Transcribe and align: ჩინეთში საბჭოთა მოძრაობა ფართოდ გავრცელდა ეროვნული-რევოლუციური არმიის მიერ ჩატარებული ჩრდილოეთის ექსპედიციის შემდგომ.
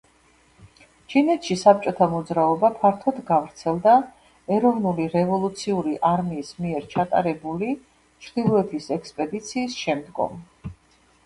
ჩინეთში 1.13 1.55
საბჭოთა 1.63 2.05
მოძრაობა 2.13 2.71
ფართოდ 2.79 3.19
გავრცელდა 3.27 3.93
ეროვნული-რევოლუციური 4.57 5.95
არმიის 6.13 6.51
მიერ 6.65 6.89
ჩატარებული 6.97 7.71
ჩრდილოეთის 8.25 8.89
ექსპედიციის 8.99 9.77
შემდგომ. 9.87 10.43